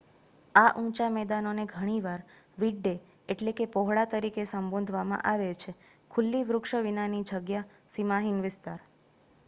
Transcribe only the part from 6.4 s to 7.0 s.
વૃક્ષો